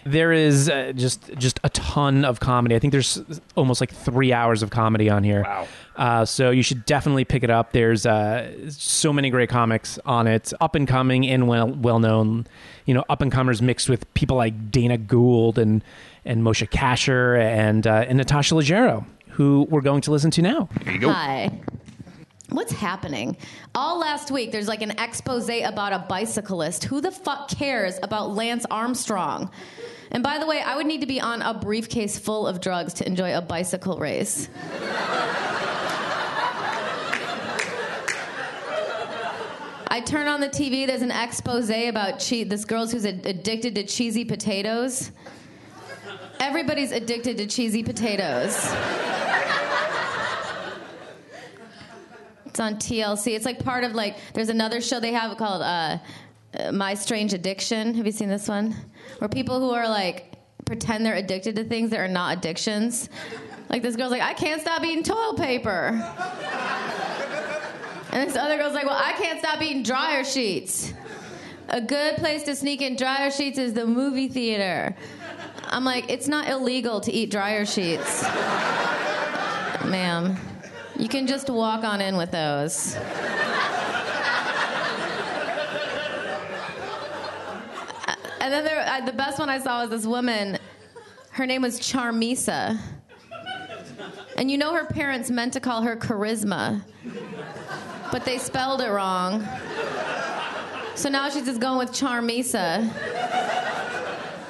[0.05, 2.75] There is uh, just just a ton of comedy.
[2.75, 3.23] I think there's
[3.55, 5.43] almost like three hours of comedy on here.
[5.43, 5.69] Wow.
[5.95, 7.73] Uh, so you should definitely pick it up.
[7.73, 12.47] There's uh, so many great comics on it, up and coming and well well known.
[12.87, 15.85] You know, up and comers mixed with people like Dana Gould and
[16.25, 20.69] and Moshe Kasher and uh, and Natasha Leggero, who we're going to listen to now.
[20.85, 21.13] There you go.
[21.13, 21.61] Hi.
[22.53, 23.39] What's happening?
[23.75, 26.85] All last week, there's like an expose about a bicyclist.
[26.85, 29.51] Who the fuck cares about Lance Armstrong?
[30.11, 32.93] And by the way, I would need to be on a briefcase full of drugs
[32.95, 34.51] to enjoy a bicycle race.
[39.89, 43.75] I turn on the TV, there's an expose about che- this girl who's ad- addicted
[43.77, 45.11] to cheesy potatoes.
[46.41, 48.57] Everybody's addicted to cheesy potatoes.
[52.53, 53.35] It's on TLC.
[53.35, 55.97] It's like part of like there's another show they have called uh,
[56.59, 57.95] uh, My Strange Addiction.
[57.95, 58.77] Have you seen this one?
[59.21, 60.35] Where people who are like
[60.67, 63.09] pretend they're addicted to things that are not addictions.
[63.71, 65.93] Like this girl's like, I can't stop eating toilet paper.
[68.13, 70.93] And this other girl's like, well, I can't stop eating dryer sheets.
[71.71, 74.95] A good place to sneak in dryer sheets is the movie theater.
[75.69, 78.25] I'm like, it's not illegal to eat dryer sheets.
[79.87, 80.37] Ma'am,
[81.03, 82.95] you can just walk on in with those.
[88.41, 90.59] And then there, uh, the best one I saw was this woman.
[91.31, 92.79] Her name was Charmisa.
[94.37, 96.85] And you know her parents meant to call her Charisma,
[98.13, 99.45] but they spelled it wrong.
[100.95, 102.89] So now she's just going with Charmisa.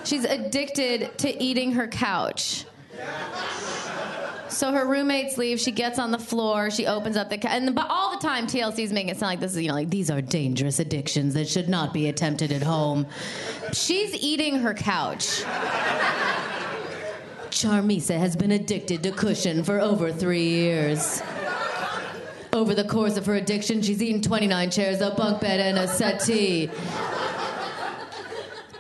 [0.04, 2.66] She's addicted to eating her couch.
[4.52, 5.58] So her roommates leave.
[5.60, 6.70] She gets on the floor.
[6.70, 9.40] She opens up the ca- and but all the time TLC's making it sound like
[9.40, 12.62] this is you know like these are dangerous addictions that should not be attempted at
[12.62, 13.06] home.
[13.72, 15.42] She's eating her couch.
[17.50, 21.22] Charmisa has been addicted to cushion for over three years.
[22.52, 25.88] Over the course of her addiction, she's eaten 29 chairs, a bunk bed, and a
[25.88, 26.70] settee.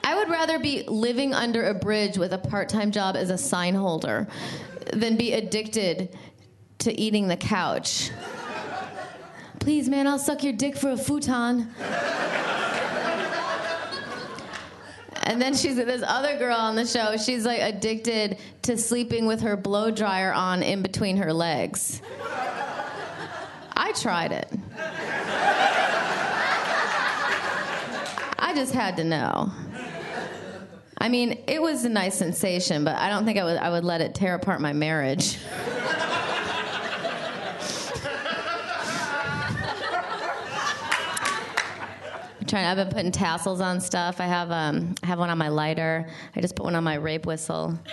[0.04, 3.38] I would rather be living under a bridge with a part time job as a
[3.38, 4.28] sign holder
[4.92, 6.16] than be addicted
[6.78, 8.10] to eating the couch.
[9.60, 11.68] Please, man, I'll suck your dick for a futon.
[15.24, 17.16] And then she's this other girl on the show.
[17.16, 22.02] She's like addicted to sleeping with her blow dryer on in between her legs.
[23.74, 24.50] I tried it.
[28.38, 29.52] I just had to know.
[31.02, 33.82] I mean, it was a nice sensation, but I don't think I would, I would
[33.82, 35.36] let it tear apart my marriage.
[42.46, 42.66] Trying.
[42.66, 44.20] I've been putting tassels on stuff.
[44.20, 46.08] I have um, I have one on my lighter.
[46.36, 47.76] I just put one on my rape whistle.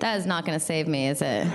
[0.00, 1.46] That is not going to save me, is it?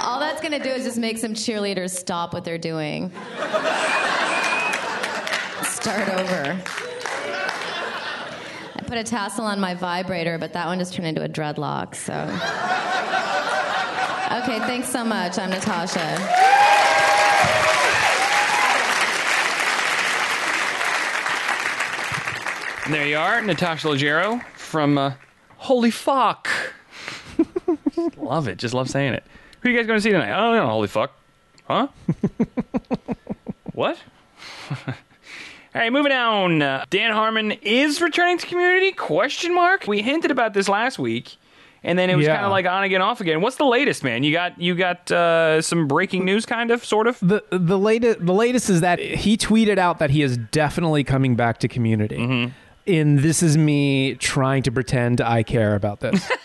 [0.00, 3.12] All that's going to do is just make some cheerleaders stop what they're doing.
[5.82, 6.62] Start over.
[8.76, 11.96] I put a tassel on my vibrator, but that one just turned into a dreadlock,
[11.96, 12.14] so.
[14.38, 15.40] Okay, thanks so much.
[15.40, 15.98] I'm Natasha.
[22.84, 25.14] And there you are, Natasha Leggero from uh,
[25.56, 26.48] Holy Fuck.
[28.16, 28.58] love it.
[28.58, 29.24] Just love saying it.
[29.60, 30.32] Who are you guys going to see tonight?
[30.32, 31.12] Oh, yeah, Holy Fuck.
[31.66, 31.88] Huh?
[33.72, 33.98] what?
[35.74, 36.60] All right, moving on.
[36.60, 38.92] Uh, Dan Harmon is returning to Community?
[38.92, 39.86] Question mark.
[39.86, 41.36] We hinted about this last week,
[41.82, 42.34] and then it was Yeah.
[42.34, 43.40] kind of like on again, off again.
[43.40, 44.22] What's the latest, man?
[44.22, 47.18] You got you got uh, some breaking news, kind of, sort of.
[47.20, 51.36] the the latest the latest is that he tweeted out that he is definitely coming
[51.36, 52.18] back to community.
[52.18, 52.50] Mm-hmm.
[52.86, 56.30] And this is me trying to pretend I care about this.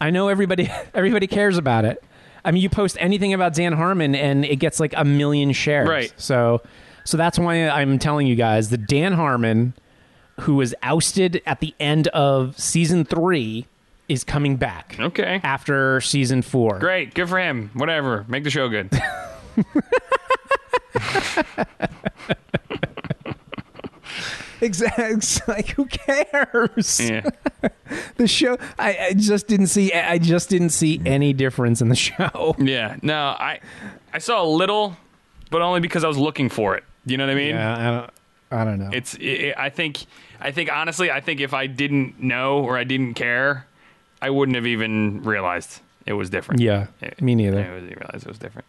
[0.00, 2.04] I know everybody everybody cares about it.
[2.44, 5.88] I mean, you post anything about Dan Harmon and it gets like a million shares.
[5.88, 6.12] Right.
[6.18, 6.60] So
[7.06, 9.72] so that's why I'm telling you guys that Dan Harmon,
[10.40, 13.66] who was ousted at the end of season three,
[14.08, 15.40] is coming back Okay.
[15.42, 16.78] after season four.
[16.78, 17.14] Great.
[17.14, 17.70] Good for him.
[17.74, 18.24] Whatever.
[18.28, 18.90] Make the show good.
[24.60, 25.04] Exactly.
[25.04, 27.00] It's like who cares?
[27.00, 27.28] Yeah.
[28.16, 28.58] The show.
[28.80, 29.92] I, I just didn't see.
[29.92, 32.56] I just didn't see any difference in the show.
[32.58, 32.96] Yeah.
[33.02, 33.60] No, I
[34.12, 34.96] I saw a little,
[35.50, 36.82] but only because I was looking for it.
[37.06, 37.54] You know what I mean?
[37.54, 38.10] Yeah, I don't.
[38.60, 38.90] I don't know.
[38.92, 39.14] It's.
[39.14, 40.04] It, I think.
[40.40, 43.66] I think honestly, I think if I didn't know or I didn't care,
[44.20, 46.60] I wouldn't have even realized it was different.
[46.60, 47.58] yeah, It- me neither.
[47.60, 48.66] I didn't realize it was different.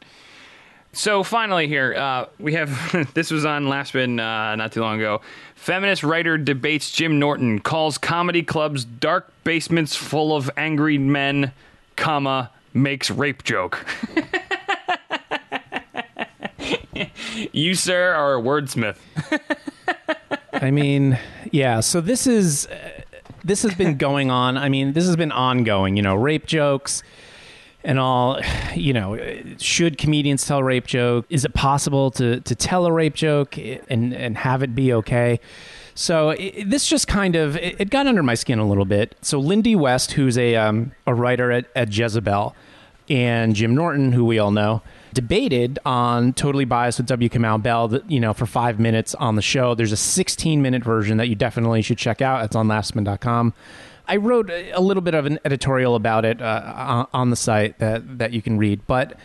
[0.93, 5.21] So finally, here uh, we have this was on Laughspin uh, not too long ago.
[5.55, 11.51] Feminist writer debates Jim Norton calls comedy clubs dark basements full of angry men,
[11.97, 13.85] comma makes rape joke.
[17.51, 18.97] you sir are a wordsmith.
[20.53, 21.19] I mean,
[21.51, 21.79] yeah.
[21.79, 23.01] So this is uh,
[23.43, 24.57] this has been going on.
[24.57, 25.95] I mean, this has been ongoing.
[25.95, 27.03] You know, rape jokes
[27.83, 28.39] and all.
[28.75, 29.17] You know,
[29.57, 31.25] should comedians tell rape joke?
[31.29, 35.39] Is it possible to to tell a rape joke and and have it be okay?
[35.95, 39.15] So it, this just kind of it, it got under my skin a little bit.
[39.23, 42.55] So Lindy West, who's a um, a writer at, at Jezebel,
[43.09, 44.83] and Jim Norton, who we all know,
[45.17, 47.27] debated on Totally Biased with W.
[47.27, 49.73] Kamau Bell, you know, for five minutes on the show.
[49.73, 52.45] There's a 16 minute version that you definitely should check out.
[52.45, 53.55] It's on laughspin.com.
[54.07, 57.79] I wrote a little bit of an editorial about it uh, on- on the site
[57.79, 58.85] that, that you can read.
[58.85, 59.17] But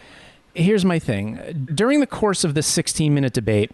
[0.54, 1.68] here's my thing.
[1.74, 3.70] During the course of this 16 minute debate,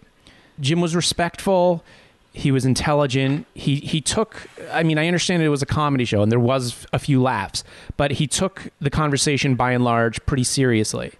[0.59, 1.85] Jim was respectful.
[2.33, 3.47] He was intelligent.
[3.53, 4.49] He he took.
[4.73, 7.63] I mean, I understand it was a comedy show and there was a few laughs,
[7.95, 11.13] but he took the conversation by and large pretty seriously.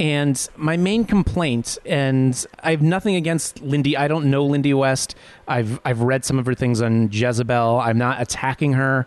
[0.00, 3.98] And my main complaint, and I have nothing against Lindy.
[3.98, 5.14] I don't know Lindy West.
[5.46, 7.78] I've I've read some of her things on Jezebel.
[7.80, 9.06] I'm not attacking her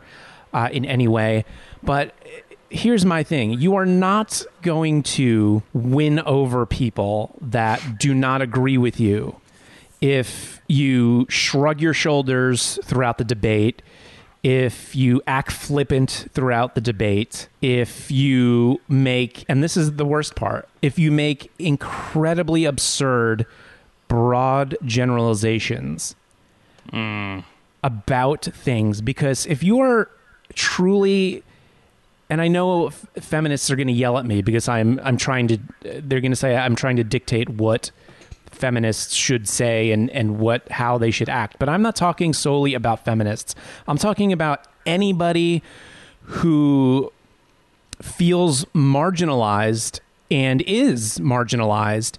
[0.53, 1.45] uh, in any way,
[1.81, 2.13] but
[2.69, 8.77] here's my thing: you are not going to win over people that do not agree
[8.77, 9.41] with you
[9.99, 13.81] if you shrug your shoulders throughout the debate
[14.43, 20.35] if you act flippant throughout the debate, if you make, and this is the worst
[20.35, 23.45] part, if you make incredibly absurd,
[24.09, 26.15] broad generalizations
[26.91, 27.39] hmm.
[27.81, 30.11] about things, because if you are
[30.53, 31.41] truly,
[32.29, 35.47] and I know f- feminists are going to yell at me because I'm I'm trying
[35.47, 37.91] to, they're going to say I'm trying to dictate what
[38.53, 41.57] feminists should say and, and what how they should act.
[41.59, 43.55] But I'm not talking solely about feminists.
[43.87, 45.63] I'm talking about anybody
[46.21, 47.11] who
[48.01, 52.17] feels marginalized and is marginalized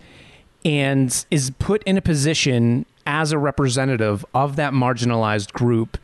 [0.64, 5.98] and is put in a position as a representative of that marginalized group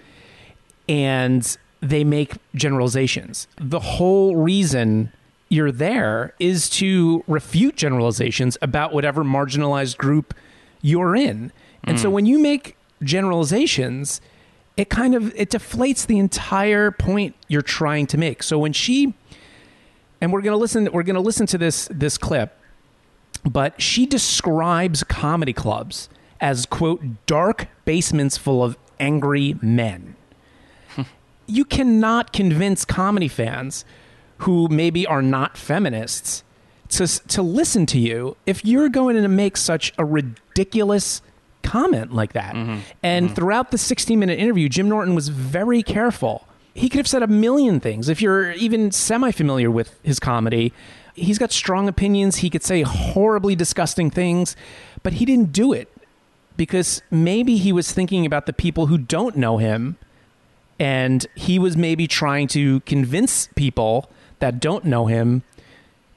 [0.88, 3.46] and they make generalizations.
[3.56, 5.12] The whole reason
[5.50, 10.32] you're there is to refute generalizations about whatever marginalized group
[10.80, 11.52] you're in.
[11.84, 12.12] And so mm.
[12.12, 14.20] when you make generalizations,
[14.76, 18.42] it kind of it deflates the entire point you're trying to make.
[18.42, 19.12] So when she
[20.20, 22.56] and we're going to listen we're going to listen to this this clip,
[23.44, 26.08] but she describes comedy clubs
[26.40, 30.14] as quote dark basements full of angry men.
[31.46, 33.84] you cannot convince comedy fans
[34.40, 36.44] who maybe are not feminists
[36.88, 41.22] to to listen to you if you're going to make such a ridiculous
[41.62, 42.54] comment like that.
[42.54, 42.78] Mm-hmm.
[43.02, 43.34] And mm-hmm.
[43.34, 46.46] throughout the 16 minute interview, Jim Norton was very careful.
[46.74, 48.08] He could have said a million things.
[48.08, 50.72] If you're even semi familiar with his comedy,
[51.14, 52.36] he's got strong opinions.
[52.36, 54.56] He could say horribly disgusting things,
[55.02, 55.88] but he didn't do it
[56.56, 59.96] because maybe he was thinking about the people who don't know him
[60.78, 65.42] and he was maybe trying to convince people that don't know him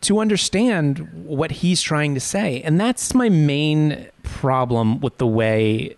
[0.02, 2.62] to understand what he's trying to say.
[2.62, 5.96] And that's my main problem with the way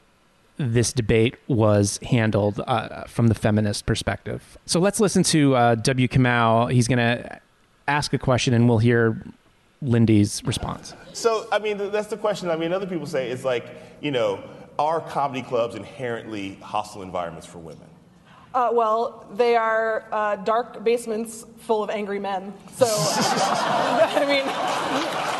[0.57, 4.57] this debate was handled uh, from the feminist perspective.
[4.65, 6.07] So let's listen to uh, W.
[6.07, 6.71] Kamau.
[6.71, 7.39] He's going to
[7.87, 9.21] ask a question and we'll hear
[9.81, 10.93] Lindy's response.
[11.13, 12.49] So, I mean, that's the question.
[12.49, 13.65] I mean, other people say it's like,
[14.01, 14.43] you know,
[14.77, 17.87] are comedy clubs inherently hostile environments for women?
[18.55, 22.53] Uh, well, they are uh, dark basements full of angry men.
[22.75, 24.45] So, I mean,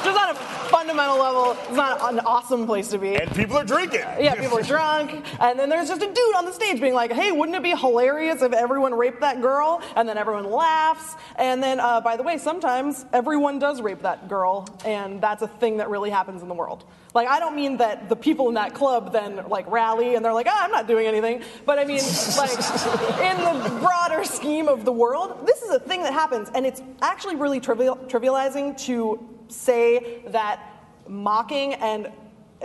[0.04, 0.36] just on a
[0.69, 3.15] fundamental level, it's not an awesome place to be.
[3.15, 4.01] And people are drinking.
[4.19, 7.13] Yeah, people are drunk, and then there's just a dude on the stage being like,
[7.13, 11.15] "Hey, wouldn't it be hilarious if everyone raped that girl?" And then everyone laughs.
[11.38, 15.47] And then, uh, by the way, sometimes everyone does rape that girl, and that's a
[15.47, 16.84] thing that really happens in the world.
[17.15, 20.34] Like, I don't mean that the people in that club then like rally and they're
[20.34, 22.01] like, "Ah, I'm not doing anything," but I mean,
[22.38, 22.51] like,
[23.23, 26.82] in the broader scheme of the world, this is a thing that happens, and it's
[27.01, 30.60] actually really trivial, trivializing to say that
[31.08, 32.12] mocking and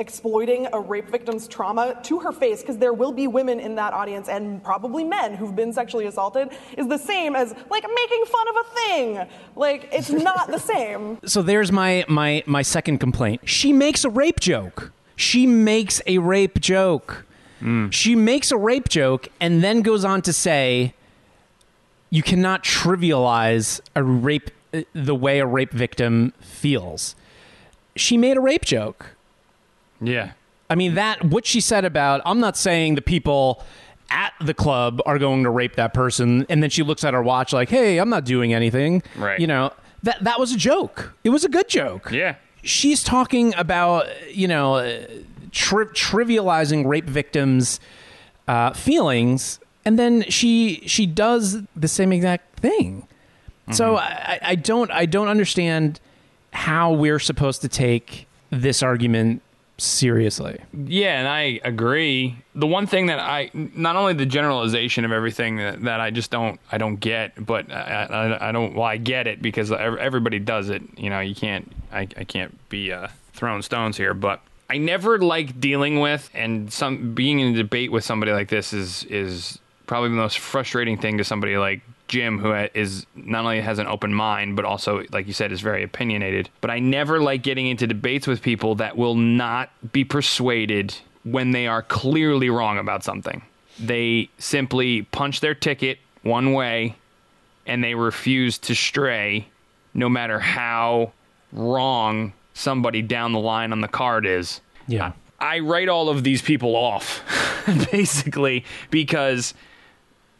[0.00, 3.92] exploiting a rape victim's trauma to her face, because there will be women in that
[3.92, 8.48] audience and probably men who've been sexually assaulted, is the same as like making fun
[8.48, 9.28] of a thing.
[9.54, 11.18] Like it's not the same.
[11.24, 13.42] so there's my my my second complaint.
[13.44, 14.92] She makes a rape joke.
[15.14, 17.26] She makes a rape joke.
[17.60, 17.90] Hmm.
[17.90, 20.94] She makes a rape joke and then goes on to say
[22.08, 24.50] you cannot trivialize a rape
[24.94, 27.14] the way a rape victim feels.
[27.96, 29.16] She made a rape joke.
[30.00, 30.32] Yeah.
[30.68, 33.64] I mean that what she said about I'm not saying the people
[34.10, 37.22] at the club are going to rape that person and then she looks at her
[37.22, 39.38] watch like, "Hey, I'm not doing anything." Right.
[39.40, 41.14] You know, that that was a joke.
[41.24, 42.10] It was a good joke.
[42.10, 42.36] Yeah.
[42.62, 45.06] She's talking about, you know, uh,
[45.50, 47.80] tri- trivializing rape victims'
[48.46, 53.06] uh, feelings and then she she does the same exact thing.
[53.72, 56.00] So I, I don't I don't understand
[56.52, 59.42] how we're supposed to take this argument
[59.80, 60.60] seriously.
[60.72, 62.36] Yeah, and I agree.
[62.54, 66.30] The one thing that I not only the generalization of everything that, that I just
[66.30, 70.38] don't I don't get, but I, I, I don't well I get it because everybody
[70.38, 70.82] does it.
[70.96, 75.18] You know, you can't I, I can't be uh, throwing stones here, but I never
[75.18, 79.58] like dealing with and some being in a debate with somebody like this is is
[79.86, 83.86] probably the most frustrating thing to somebody like Jim, who is not only has an
[83.86, 86.50] open mind, but also, like you said, is very opinionated.
[86.60, 90.92] But I never like getting into debates with people that will not be persuaded
[91.22, 93.42] when they are clearly wrong about something.
[93.78, 96.96] They simply punch their ticket one way
[97.64, 99.46] and they refuse to stray
[99.94, 101.12] no matter how
[101.52, 104.60] wrong somebody down the line on the card is.
[104.88, 105.12] Yeah.
[105.38, 107.22] I write all of these people off
[107.92, 109.54] basically because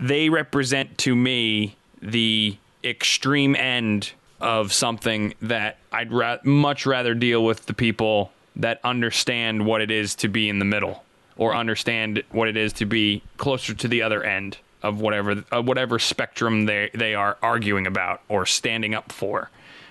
[0.00, 7.44] they represent to me the extreme end of something that I'd ra- much rather deal
[7.44, 11.04] with the people that understand what it is to be in the middle
[11.36, 15.60] or understand what it is to be closer to the other end of whatever uh,
[15.60, 19.50] whatever spectrum they they are arguing about or standing up for.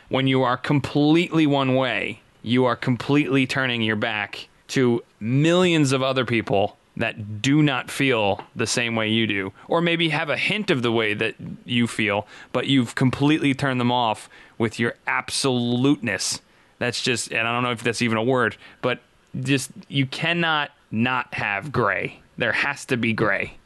[0.10, 6.02] When you are completely one way, you are completely turning your back to millions of
[6.02, 10.38] other people that do not feel the same way you do, or maybe have a
[10.38, 11.34] hint of the way that
[11.66, 16.42] you feel, but you've completely turned them off with your absoluteness.
[16.78, 19.00] That's just, and I don't know if that's even a word, but
[19.40, 22.22] just, you cannot not have gray.
[22.38, 23.58] There has to be gray.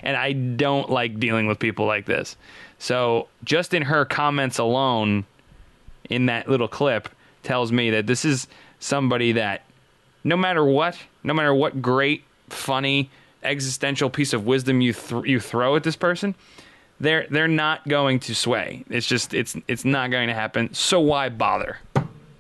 [0.04, 2.38] and I don't like dealing with people like this.
[2.80, 5.26] So, just in her comments alone,
[6.10, 7.10] in that little clip,
[7.44, 8.48] tells me that this is
[8.80, 9.64] somebody that
[10.26, 13.10] no matter what, no matter what great, funny,
[13.44, 16.36] existential piece of wisdom you th- you throw at this person,
[17.00, 18.84] they're they're not going to sway.
[18.90, 20.74] It's just it's it's not going to happen.
[20.74, 21.78] So why bother?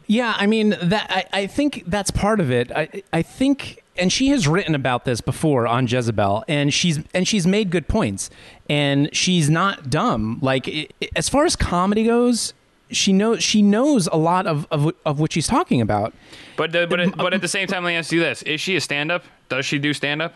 [0.07, 2.71] Yeah, I mean that I, I think that's part of it.
[2.71, 7.27] I I think and she has written about this before on Jezebel and she's and
[7.27, 8.29] she's made good points
[8.67, 10.39] and she's not dumb.
[10.41, 12.53] Like i as far as comedy goes,
[12.91, 16.13] she knows she knows a lot of of, of what she's talking about.
[16.57, 18.61] But uh, the, but but at the same time, let me ask you this: Is
[18.61, 19.23] she a stand up?
[19.49, 20.33] Does she do stand up?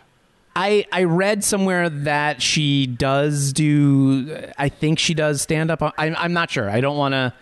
[0.56, 4.36] I, I read somewhere that she does do.
[4.58, 5.82] I think she does stand up.
[5.97, 6.70] I'm, I'm not sure.
[6.70, 7.34] I don't want to.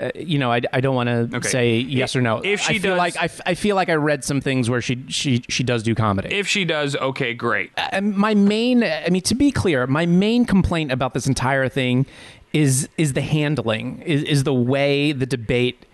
[0.00, 1.48] Uh, you know, I, I don't want to Okay.
[1.48, 2.38] say yes or no.
[2.44, 4.70] If she I feel does- like I, f- I feel like I read some things
[4.70, 6.28] where she she she does do comedy.
[6.32, 7.72] If she does, okay, great.
[7.76, 11.68] Uh, and my main I mean to be clear, my main complaint about this entire
[11.68, 12.06] thing
[12.52, 15.86] is is the handling, is, is the way the debate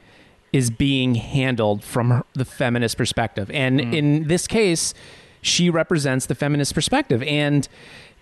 [0.52, 3.50] is being handled from her, the feminist perspective.
[3.50, 4.94] And in this case,
[5.42, 7.68] she represents the feminist perspective and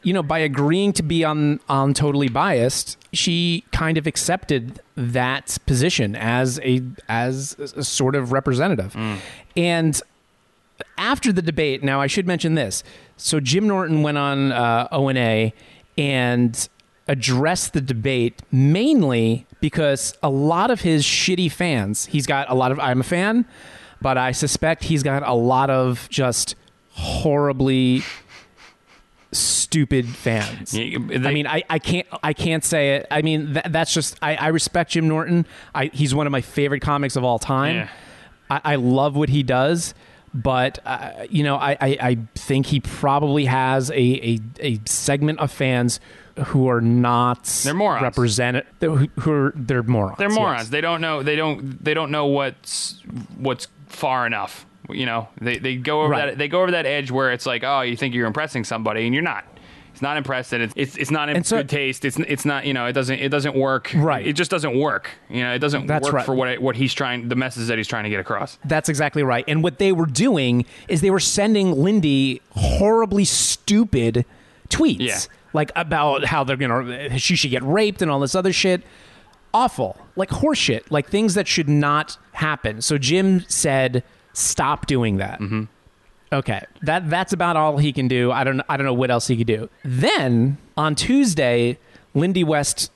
[0.05, 5.57] you know, by agreeing to be on on totally biased, she kind of accepted that
[5.67, 8.95] position as a as a sort of representative.
[9.57, 10.01] And
[10.99, 12.85] after the debate, now I should mention this.
[13.17, 15.55] So Jim Norton went on uh, O&A
[15.97, 16.69] and
[17.07, 22.73] addressed the debate mainly because a lot of his shitty fans, he's got a lot
[22.73, 23.45] of, I'm a fan,
[24.01, 26.55] but I suspect he's got a lot of just
[26.91, 28.03] horribly
[29.33, 30.73] stupid fans.
[30.73, 33.07] Yeah, I mean, I, I can't I can't say it.
[33.11, 35.47] I mean, that, that's just I, I respect Jim Norton.
[35.75, 37.77] I, he's one of my favorite comics of all time.
[37.77, 37.89] Yeah.
[38.49, 39.95] I, I love what he does,
[40.33, 45.41] but uh, you know, I, I, I think he probably has a, a, a segment
[45.41, 45.99] of fans
[46.47, 48.03] who are not They're morons.
[48.03, 50.19] represented who, who are they're morons.
[50.19, 50.37] They're yes.
[50.39, 50.71] morons.
[50.71, 51.23] They don't know.
[51.23, 51.83] They don't.
[51.85, 53.01] They don't know what's
[53.37, 54.67] what's far enough.
[54.91, 56.27] You know, they they go over Right.
[56.27, 56.39] that.
[56.39, 59.15] They go over that edge where it's like, oh, you think you're impressing somebody, and
[59.15, 59.45] you're not.
[59.93, 62.05] It's not impressed, and it's it's, it's not in so- good taste.
[62.05, 62.67] It's it's not.
[62.67, 63.93] You know, it doesn't it doesn't work.
[63.95, 64.27] Right.
[64.27, 65.09] It just doesn't work.
[65.31, 66.27] You know, it doesn't That's work right.
[66.27, 67.29] for what it, what he's trying.
[67.29, 68.59] The message that he's trying to get across.
[68.65, 69.45] That's exactly right.
[69.47, 74.25] And what they were doing is they were sending Lindy horribly stupid
[74.69, 74.97] tweets.
[74.99, 75.19] Yeah.
[75.55, 78.83] Like about how they're gonna she should get raped and all this other shit.
[79.55, 79.97] Awful.
[80.17, 80.91] Like horseshit.
[80.91, 82.83] Like things that should not happen.
[82.83, 85.41] So Jim said, Stop doing that.
[85.41, 85.65] Mm-hmm.
[86.33, 86.61] Okay.
[86.83, 88.33] That that's about all he can do.
[88.33, 89.71] I don't I don't know what else he could do.
[89.85, 91.79] Then on Tuesday,
[92.15, 92.91] Lindy West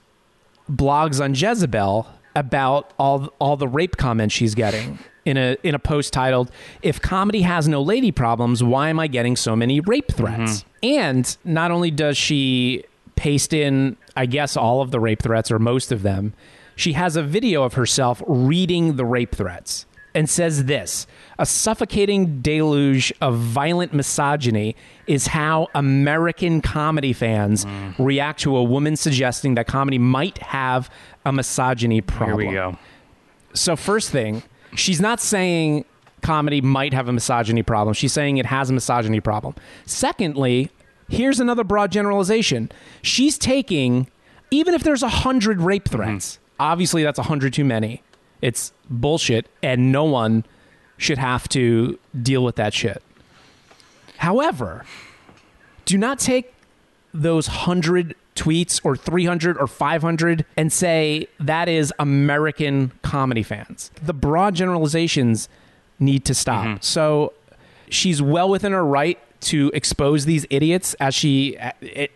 [0.70, 4.98] blogs on Jezebel about all all the rape comments she's getting
[5.28, 6.50] in a in a post titled
[6.82, 10.86] "If comedy has no lady problems, why am I getting so many rape threats?" Mm-hmm.
[11.00, 12.84] And not only does she
[13.16, 16.34] paste in, I guess, all of the rape threats or most of them,
[16.76, 21.06] she has a video of herself reading the rape threats and says this
[21.38, 24.74] a suffocating deluge of violent misogyny
[25.06, 27.94] is how American comedy fans mm.
[27.98, 30.90] react to a woman suggesting that comedy might have
[31.24, 32.40] a misogyny problem.
[32.40, 32.78] Here we go.
[33.54, 34.42] So, first thing,
[34.74, 35.84] she's not saying
[36.22, 37.94] comedy might have a misogyny problem.
[37.94, 39.54] She's saying it has a misogyny problem.
[39.86, 40.70] Secondly,
[41.08, 42.70] here's another broad generalization.
[43.02, 44.08] She's taking,
[44.50, 45.96] even if there's a hundred rape mm-hmm.
[45.96, 48.02] threats, obviously that's a hundred too many.
[48.40, 50.44] It's bullshit, and no one
[50.96, 53.02] should have to deal with that shit.
[54.18, 54.84] However,
[55.84, 56.54] do not take
[57.14, 63.90] those 100 tweets or 300 or 500 and say that is American comedy fans.
[64.00, 65.48] The broad generalizations
[65.98, 66.64] need to stop.
[66.64, 66.76] Mm-hmm.
[66.80, 67.32] So
[67.90, 71.56] she's well within her right to expose these idiots as she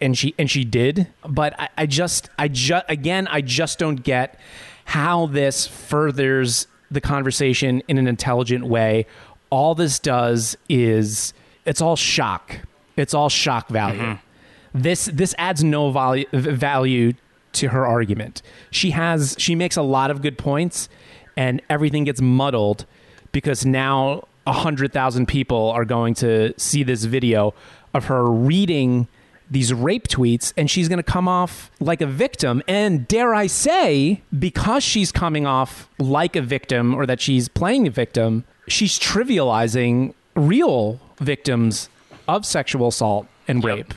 [0.01, 1.09] and she and she did.
[1.27, 4.39] But I, I just I just again I just don't get
[4.85, 9.07] how this furthers the conversation in an intelligent way.
[9.51, 12.59] All this does is it's all shock.
[12.97, 14.01] It's all shock value.
[14.01, 14.32] Mm-hmm.
[14.75, 17.12] This this adds no value value
[17.53, 18.43] to her argument.
[18.70, 20.89] She has she makes a lot of good points,
[21.37, 22.87] and everything gets muddled
[23.33, 27.55] because now a hundred thousand people are going to see this video
[27.95, 29.09] of her reading
[29.51, 32.62] these rape tweets and she's going to come off like a victim.
[32.66, 37.87] And dare i say because she's coming off like a victim or that she's playing
[37.87, 41.91] a victim she's trivializing real victims
[42.27, 43.93] of sexual assault and rape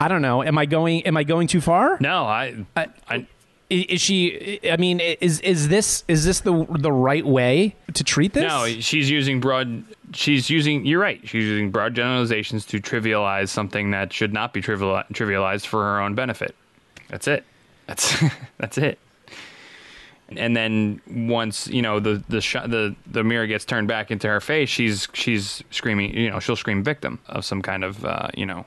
[0.00, 3.26] i don't know am i going am i going too far No, I, I- I,
[3.68, 8.32] is she i mean is is this is this the the right way to treat
[8.32, 9.84] this no, she's using broad.
[10.12, 10.84] She's using.
[10.84, 11.20] You're right.
[11.22, 16.00] She's using broad generalizations to trivialize something that should not be trivial, trivialized for her
[16.00, 16.56] own benefit.
[17.06, 17.44] That's it.
[17.86, 18.20] That's
[18.58, 18.98] that's it.
[20.30, 24.26] And then once you know the the shot, the the mirror gets turned back into
[24.26, 26.16] her face, she's she's screaming.
[26.16, 28.66] You know, she'll scream victim of some kind of uh, you know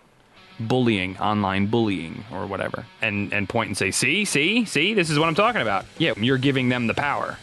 [0.59, 5.19] bullying, online bullying or whatever, and and point and say, "See, see, see, this is
[5.19, 7.37] what I'm talking about." Yeah, you're giving them the power.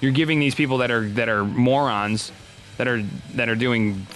[0.00, 2.32] You're giving these people that are that are morons,
[2.76, 3.02] that are
[3.34, 4.06] that are doing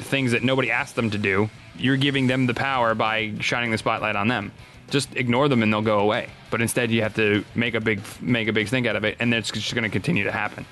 [0.00, 1.50] things that nobody asked them to do.
[1.76, 4.52] You're giving them the power by shining the spotlight on them.
[4.90, 6.28] Just ignore them and they'll go away.
[6.50, 9.16] But instead, you have to make a big make a big stink out of it,
[9.20, 10.66] and it's just going to continue to happen.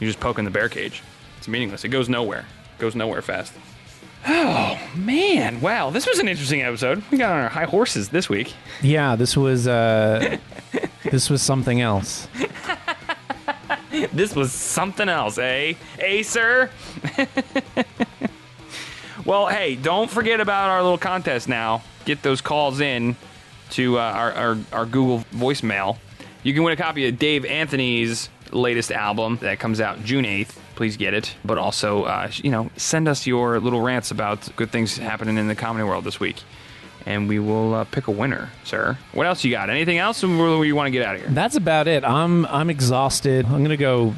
[0.00, 1.02] You're just poking the bear cage.
[1.38, 1.84] It's meaningless.
[1.84, 2.46] It goes nowhere.
[2.76, 3.52] It goes nowhere fast.
[4.26, 5.60] Oh man!
[5.60, 7.02] Wow, this was an interesting episode.
[7.10, 8.54] We got on our high horses this week.
[8.82, 10.36] yeah this was uh
[11.10, 12.28] this was something else
[14.12, 15.74] This was something else, eh?
[15.98, 16.70] Eh, sir?
[19.24, 21.82] well, hey, don't forget about our little contest now.
[22.04, 23.16] Get those calls in
[23.70, 25.98] to uh, our, our, our Google voicemail.
[26.42, 30.56] You can win a copy of Dave Anthony's latest album that comes out June 8th.
[30.74, 31.34] Please get it.
[31.44, 35.48] But also, uh, you know, send us your little rants about good things happening in
[35.48, 36.36] the comedy world this week.
[37.04, 38.96] And we will uh, pick a winner, sir.
[39.12, 39.70] What else you got?
[39.70, 41.30] Anything else, or you want to get out of here?
[41.30, 42.04] That's about it.
[42.04, 43.44] I'm I'm exhausted.
[43.46, 44.14] I'm gonna go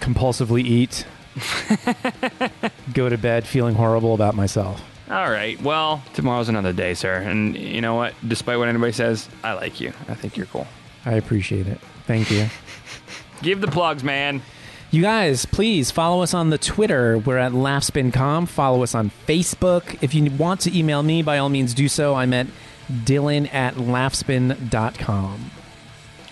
[0.00, 1.04] compulsively eat.
[2.94, 4.82] go to bed feeling horrible about myself.
[5.10, 5.60] All right.
[5.62, 7.14] Well, tomorrow's another day, sir.
[7.14, 8.14] And you know what?
[8.26, 9.92] Despite what anybody says, I like you.
[10.08, 10.66] I think you're cool.
[11.06, 11.78] I appreciate it.
[12.06, 12.48] Thank you.
[13.42, 14.42] Give the plugs, man.
[14.90, 17.18] You guys, please follow us on the Twitter.
[17.18, 18.46] We're at laughspin.com.
[18.46, 20.02] Follow us on Facebook.
[20.02, 22.14] If you want to email me, by all means do so.
[22.14, 22.46] I'm at
[22.90, 25.50] dylan at laughspin.com.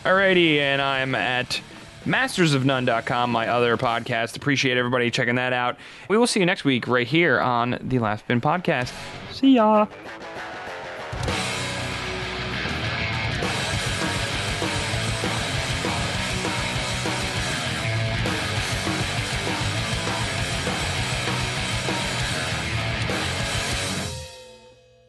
[0.04, 1.60] Alrighty, and I'm at
[2.06, 4.36] mastersofnone.com, my other podcast.
[4.36, 5.76] Appreciate everybody checking that out.
[6.08, 8.92] We will see you next week right here on the Laughspin Podcast.
[9.32, 9.86] See ya.